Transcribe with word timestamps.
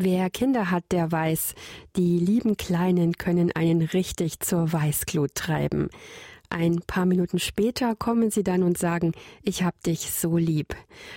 Wer 0.00 0.30
Kinder 0.30 0.70
hat, 0.70 0.84
der 0.92 1.10
weiß, 1.10 1.56
die 1.96 2.20
lieben 2.20 2.56
Kleinen 2.56 3.14
können 3.14 3.50
einen 3.50 3.82
richtig 3.82 4.38
zur 4.38 4.72
Weißglut 4.72 5.34
treiben. 5.34 5.88
Ein 6.50 6.76
paar 6.86 7.04
Minuten 7.04 7.40
später 7.40 7.96
kommen 7.96 8.30
sie 8.30 8.44
dann 8.44 8.62
und 8.62 8.78
sagen, 8.78 9.10
ich 9.42 9.64
hab 9.64 9.82
dich 9.82 10.12
so 10.12 10.36
lieb. 10.36 10.76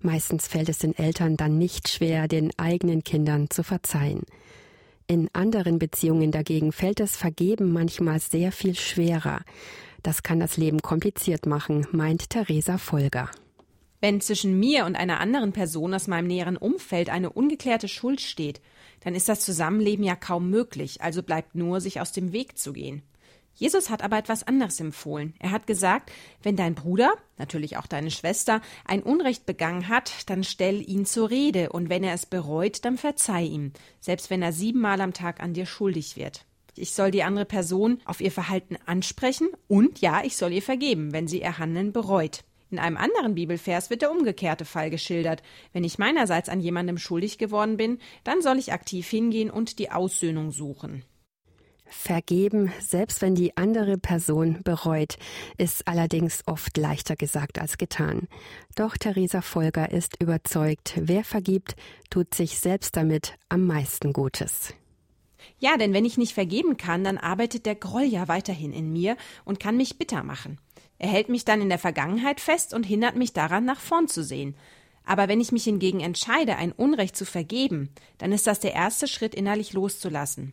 Meistens 0.00 0.48
fällt 0.48 0.70
es 0.70 0.78
den 0.78 0.96
Eltern 0.96 1.36
dann 1.36 1.58
nicht 1.58 1.90
schwer, 1.90 2.28
den 2.28 2.50
eigenen 2.56 3.04
Kindern 3.04 3.50
zu 3.50 3.62
verzeihen. 3.62 4.22
In 5.06 5.28
anderen 5.34 5.78
Beziehungen 5.78 6.32
dagegen 6.32 6.72
fällt 6.72 6.98
das 6.98 7.14
Vergeben 7.14 7.72
manchmal 7.72 8.20
sehr 8.20 8.52
viel 8.52 8.74
schwerer. 8.74 9.42
Das 10.02 10.22
kann 10.22 10.40
das 10.40 10.56
Leben 10.56 10.80
kompliziert 10.80 11.44
machen, 11.44 11.86
meint 11.92 12.30
Theresa 12.30 12.78
Folger. 12.78 13.30
Wenn 14.02 14.20
zwischen 14.20 14.58
mir 14.58 14.84
und 14.84 14.96
einer 14.96 15.20
anderen 15.20 15.52
Person 15.52 15.94
aus 15.94 16.08
meinem 16.08 16.26
näheren 16.26 16.56
Umfeld 16.56 17.08
eine 17.08 17.30
ungeklärte 17.30 17.86
Schuld 17.86 18.20
steht, 18.20 18.60
dann 19.04 19.14
ist 19.14 19.28
das 19.28 19.44
Zusammenleben 19.44 20.04
ja 20.04 20.16
kaum 20.16 20.50
möglich, 20.50 21.02
also 21.02 21.22
bleibt 21.22 21.54
nur, 21.54 21.80
sich 21.80 22.00
aus 22.00 22.10
dem 22.10 22.32
Weg 22.32 22.58
zu 22.58 22.72
gehen. 22.72 23.02
Jesus 23.54 23.90
hat 23.90 24.02
aber 24.02 24.18
etwas 24.18 24.44
anderes 24.44 24.80
empfohlen. 24.80 25.34
Er 25.38 25.52
hat 25.52 25.68
gesagt, 25.68 26.10
wenn 26.42 26.56
dein 26.56 26.74
Bruder, 26.74 27.12
natürlich 27.38 27.76
auch 27.76 27.86
deine 27.86 28.10
Schwester, 28.10 28.60
ein 28.84 29.04
Unrecht 29.04 29.46
begangen 29.46 29.86
hat, 29.86 30.28
dann 30.28 30.42
stell 30.42 30.82
ihn 30.82 31.06
zur 31.06 31.30
Rede, 31.30 31.70
und 31.70 31.88
wenn 31.88 32.02
er 32.02 32.14
es 32.14 32.26
bereut, 32.26 32.84
dann 32.84 32.98
verzeih 32.98 33.44
ihm, 33.44 33.72
selbst 34.00 34.30
wenn 34.30 34.42
er 34.42 34.52
siebenmal 34.52 35.00
am 35.00 35.12
Tag 35.12 35.40
an 35.40 35.54
dir 35.54 35.64
schuldig 35.64 36.16
wird. 36.16 36.44
Ich 36.74 36.92
soll 36.92 37.12
die 37.12 37.22
andere 37.22 37.44
Person 37.44 38.00
auf 38.04 38.20
ihr 38.20 38.32
Verhalten 38.32 38.78
ansprechen 38.84 39.50
und 39.68 40.00
ja, 40.00 40.24
ich 40.24 40.36
soll 40.36 40.52
ihr 40.52 40.62
vergeben, 40.62 41.12
wenn 41.12 41.28
sie 41.28 41.42
ihr 41.42 41.58
Handeln 41.58 41.92
bereut. 41.92 42.42
In 42.72 42.78
einem 42.78 42.96
anderen 42.96 43.34
Bibelvers 43.34 43.90
wird 43.90 44.00
der 44.00 44.10
umgekehrte 44.10 44.64
Fall 44.64 44.88
geschildert. 44.88 45.42
Wenn 45.74 45.84
ich 45.84 45.98
meinerseits 45.98 46.48
an 46.48 46.58
jemandem 46.58 46.96
schuldig 46.96 47.36
geworden 47.36 47.76
bin, 47.76 47.98
dann 48.24 48.40
soll 48.40 48.58
ich 48.58 48.72
aktiv 48.72 49.06
hingehen 49.08 49.50
und 49.50 49.78
die 49.78 49.90
Aussöhnung 49.90 50.52
suchen. 50.52 51.04
Vergeben, 51.84 52.72
selbst 52.80 53.20
wenn 53.20 53.34
die 53.34 53.54
andere 53.58 53.98
Person 53.98 54.62
bereut, 54.64 55.18
ist 55.58 55.86
allerdings 55.86 56.42
oft 56.46 56.78
leichter 56.78 57.14
gesagt 57.14 57.58
als 57.58 57.76
getan. 57.76 58.26
Doch 58.74 58.96
Theresa 58.96 59.42
Folger 59.42 59.92
ist 59.92 60.16
überzeugt, 60.18 60.94
wer 60.96 61.24
vergibt, 61.24 61.76
tut 62.08 62.34
sich 62.34 62.58
selbst 62.58 62.96
damit 62.96 63.34
am 63.50 63.66
meisten 63.66 64.14
Gutes. 64.14 64.72
Ja, 65.58 65.76
denn 65.76 65.92
wenn 65.92 66.06
ich 66.06 66.16
nicht 66.16 66.32
vergeben 66.32 66.78
kann, 66.78 67.04
dann 67.04 67.18
arbeitet 67.18 67.66
der 67.66 67.74
Groll 67.74 68.04
ja 68.04 68.28
weiterhin 68.28 68.72
in 68.72 68.90
mir 68.90 69.18
und 69.44 69.60
kann 69.60 69.76
mich 69.76 69.98
bitter 69.98 70.22
machen. 70.22 70.58
Er 71.02 71.08
hält 71.08 71.28
mich 71.28 71.44
dann 71.44 71.60
in 71.60 71.68
der 71.68 71.80
Vergangenheit 71.80 72.40
fest 72.40 72.72
und 72.72 72.84
hindert 72.84 73.16
mich 73.16 73.32
daran, 73.32 73.64
nach 73.64 73.80
vorn 73.80 74.06
zu 74.06 74.22
sehen. 74.22 74.54
Aber 75.04 75.26
wenn 75.26 75.40
ich 75.40 75.50
mich 75.50 75.64
hingegen 75.64 75.98
entscheide, 75.98 76.54
ein 76.54 76.70
Unrecht 76.70 77.16
zu 77.16 77.26
vergeben, 77.26 77.90
dann 78.18 78.30
ist 78.30 78.46
das 78.46 78.60
der 78.60 78.72
erste 78.72 79.08
Schritt, 79.08 79.34
innerlich 79.34 79.72
loszulassen. 79.72 80.52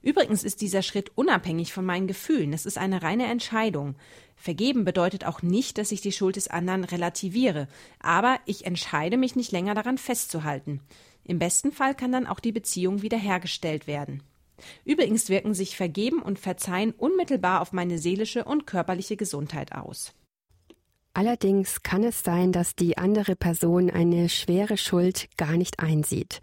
Übrigens 0.00 0.44
ist 0.44 0.60
dieser 0.60 0.82
Schritt 0.82 1.10
unabhängig 1.16 1.72
von 1.72 1.84
meinen 1.84 2.06
Gefühlen. 2.06 2.52
Es 2.52 2.64
ist 2.64 2.78
eine 2.78 3.02
reine 3.02 3.26
Entscheidung. 3.26 3.96
Vergeben 4.36 4.84
bedeutet 4.84 5.24
auch 5.24 5.42
nicht, 5.42 5.78
dass 5.78 5.90
ich 5.90 6.00
die 6.00 6.12
Schuld 6.12 6.36
des 6.36 6.46
anderen 6.46 6.84
relativiere, 6.84 7.66
aber 7.98 8.38
ich 8.46 8.66
entscheide 8.66 9.16
mich 9.16 9.34
nicht 9.34 9.50
länger 9.50 9.74
daran 9.74 9.98
festzuhalten. 9.98 10.80
Im 11.24 11.40
besten 11.40 11.72
Fall 11.72 11.96
kann 11.96 12.12
dann 12.12 12.28
auch 12.28 12.38
die 12.38 12.52
Beziehung 12.52 13.02
wiederhergestellt 13.02 13.88
werden. 13.88 14.22
Übrigens 14.84 15.28
wirken 15.28 15.54
sich 15.54 15.76
Vergeben 15.76 16.20
und 16.20 16.38
Verzeihen 16.38 16.92
unmittelbar 16.92 17.60
auf 17.60 17.72
meine 17.72 17.98
seelische 17.98 18.44
und 18.44 18.66
körperliche 18.66 19.16
Gesundheit 19.16 19.72
aus. 19.72 20.12
Allerdings 21.14 21.82
kann 21.82 22.04
es 22.04 22.22
sein, 22.22 22.52
dass 22.52 22.76
die 22.76 22.96
andere 22.96 23.34
Person 23.34 23.90
eine 23.90 24.28
schwere 24.28 24.76
Schuld 24.76 25.28
gar 25.36 25.56
nicht 25.56 25.80
einsieht. 25.80 26.40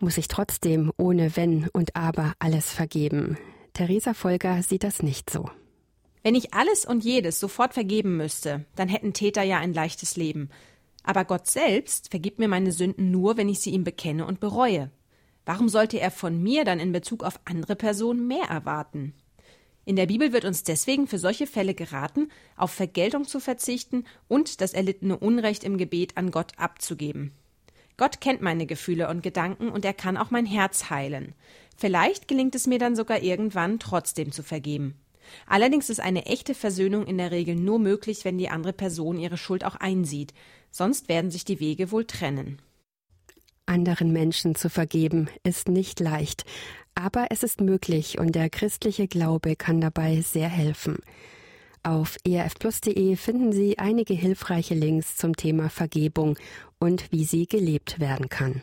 Muss 0.00 0.18
ich 0.18 0.28
trotzdem 0.28 0.92
ohne 0.96 1.36
Wenn 1.36 1.68
und 1.72 1.94
Aber 1.94 2.32
alles 2.38 2.72
vergeben? 2.72 3.38
Theresa 3.72 4.12
Folger 4.14 4.62
sieht 4.62 4.84
das 4.84 5.02
nicht 5.02 5.30
so. 5.30 5.48
Wenn 6.22 6.34
ich 6.34 6.52
alles 6.52 6.84
und 6.84 7.04
jedes 7.04 7.38
sofort 7.38 7.74
vergeben 7.74 8.16
müsste, 8.16 8.64
dann 8.74 8.88
hätten 8.88 9.12
Täter 9.12 9.42
ja 9.42 9.58
ein 9.58 9.72
leichtes 9.72 10.16
Leben. 10.16 10.50
Aber 11.04 11.24
Gott 11.24 11.46
selbst 11.46 12.10
vergibt 12.10 12.40
mir 12.40 12.48
meine 12.48 12.72
Sünden 12.72 13.12
nur, 13.12 13.36
wenn 13.36 13.48
ich 13.48 13.60
sie 13.60 13.70
ihm 13.70 13.84
bekenne 13.84 14.26
und 14.26 14.40
bereue. 14.40 14.90
Warum 15.46 15.68
sollte 15.68 16.00
er 16.00 16.10
von 16.10 16.42
mir 16.42 16.64
dann 16.64 16.80
in 16.80 16.92
Bezug 16.92 17.22
auf 17.22 17.40
andere 17.44 17.76
Personen 17.76 18.26
mehr 18.26 18.46
erwarten? 18.46 19.14
In 19.84 19.94
der 19.94 20.06
Bibel 20.06 20.32
wird 20.32 20.44
uns 20.44 20.64
deswegen 20.64 21.06
für 21.06 21.20
solche 21.20 21.46
Fälle 21.46 21.72
geraten, 21.72 22.28
auf 22.56 22.72
Vergeltung 22.72 23.24
zu 23.24 23.38
verzichten 23.38 24.04
und 24.26 24.60
das 24.60 24.74
erlittene 24.74 25.16
Unrecht 25.16 25.62
im 25.62 25.78
Gebet 25.78 26.16
an 26.16 26.32
Gott 26.32 26.52
abzugeben. 26.56 27.30
Gott 27.96 28.20
kennt 28.20 28.42
meine 28.42 28.66
Gefühle 28.66 29.08
und 29.08 29.22
Gedanken 29.22 29.68
und 29.68 29.84
er 29.84 29.94
kann 29.94 30.16
auch 30.16 30.32
mein 30.32 30.44
Herz 30.44 30.90
heilen. 30.90 31.34
Vielleicht 31.76 32.26
gelingt 32.26 32.56
es 32.56 32.66
mir 32.66 32.80
dann 32.80 32.96
sogar 32.96 33.22
irgendwann 33.22 33.78
trotzdem 33.78 34.32
zu 34.32 34.42
vergeben. 34.42 34.96
Allerdings 35.46 35.88
ist 35.88 36.00
eine 36.00 36.26
echte 36.26 36.54
Versöhnung 36.54 37.06
in 37.06 37.18
der 37.18 37.30
Regel 37.30 37.54
nur 37.54 37.78
möglich, 37.78 38.24
wenn 38.24 38.38
die 38.38 38.48
andere 38.48 38.72
Person 38.72 39.18
ihre 39.18 39.38
Schuld 39.38 39.64
auch 39.64 39.76
einsieht, 39.76 40.34
sonst 40.72 41.08
werden 41.08 41.30
sich 41.30 41.44
die 41.44 41.60
Wege 41.60 41.92
wohl 41.92 42.04
trennen. 42.04 42.60
Anderen 43.66 44.12
Menschen 44.12 44.54
zu 44.54 44.70
vergeben 44.70 45.28
ist 45.42 45.68
nicht 45.68 46.00
leicht, 46.00 46.44
aber 46.94 47.26
es 47.30 47.42
ist 47.42 47.60
möglich 47.60 48.18
und 48.18 48.34
der 48.34 48.48
christliche 48.48 49.08
Glaube 49.08 49.56
kann 49.56 49.80
dabei 49.80 50.20
sehr 50.22 50.48
helfen. 50.48 50.98
Auf 51.82 52.16
erfplus.de 52.24 53.14
finden 53.16 53.52
Sie 53.52 53.78
einige 53.78 54.14
hilfreiche 54.14 54.74
Links 54.74 55.16
zum 55.16 55.36
Thema 55.36 55.68
Vergebung 55.68 56.36
und 56.80 57.12
wie 57.12 57.24
sie 57.24 57.46
gelebt 57.46 58.00
werden 58.00 58.28
kann. 58.28 58.62